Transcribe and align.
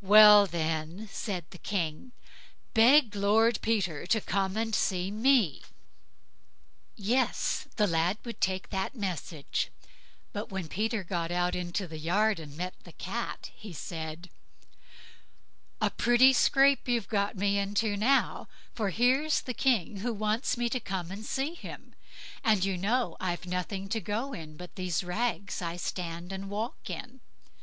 "Well, 0.00 0.46
then", 0.46 1.10
said 1.12 1.44
the 1.50 1.58
King, 1.58 2.12
"beg 2.72 3.14
Lord 3.14 3.60
Peter 3.60 4.06
to 4.06 4.18
come 4.18 4.56
and 4.56 4.74
see 4.74 5.10
me." 5.10 5.60
Yes, 6.96 7.68
the 7.76 7.86
lad 7.86 8.16
would 8.24 8.40
take 8.40 8.70
that 8.70 8.94
message; 8.94 9.70
but 10.32 10.48
when 10.48 10.68
Peter 10.68 11.04
got 11.04 11.30
out 11.30 11.54
into 11.54 11.86
the 11.86 11.98
yard 11.98 12.40
again, 12.40 12.48
and 12.48 12.56
met 12.56 12.74
the 12.84 12.92
Cat, 12.92 13.50
he 13.54 13.74
said, 13.74 14.30
"A 15.82 15.90
pretty 15.90 16.32
scrape 16.32 16.88
you've 16.88 17.08
got 17.10 17.36
me 17.36 17.58
into 17.58 17.94
now, 17.94 18.48
for 18.72 18.88
here's 18.88 19.42
the 19.42 19.52
King, 19.52 19.98
who 19.98 20.14
wants 20.14 20.56
me 20.56 20.70
to 20.70 20.80
come 20.80 21.10
and 21.10 21.26
see 21.26 21.52
him, 21.52 21.94
and 22.42 22.64
you 22.64 22.78
know 22.78 23.18
I've 23.20 23.44
nothing 23.44 23.90
to 23.90 24.00
go 24.00 24.32
in 24.32 24.56
but 24.56 24.76
these 24.76 25.04
rags 25.04 25.60
I 25.60 25.76
stand 25.76 26.32
and 26.32 26.48
walk 26.48 26.88
in." 26.88 27.20